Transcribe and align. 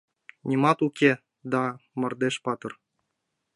Нимат 0.47 0.79
уке... 0.87 1.11
да... 1.51 1.63
мардеж 1.99 2.35
патыр. 2.45 2.71